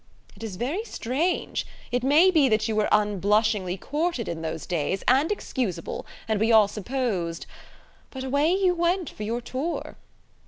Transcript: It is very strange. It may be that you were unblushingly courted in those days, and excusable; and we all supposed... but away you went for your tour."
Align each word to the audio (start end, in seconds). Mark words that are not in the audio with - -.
It 0.35 0.41
is 0.41 0.55
very 0.55 0.83
strange. 0.83 1.63
It 1.91 2.01
may 2.01 2.31
be 2.31 2.49
that 2.49 2.67
you 2.67 2.75
were 2.75 2.89
unblushingly 2.91 3.77
courted 3.77 4.27
in 4.27 4.41
those 4.41 4.65
days, 4.65 5.03
and 5.07 5.31
excusable; 5.31 6.07
and 6.27 6.39
we 6.39 6.51
all 6.51 6.67
supposed... 6.67 7.45
but 8.09 8.23
away 8.23 8.51
you 8.51 8.73
went 8.73 9.11
for 9.11 9.21
your 9.21 9.41
tour." 9.41 9.95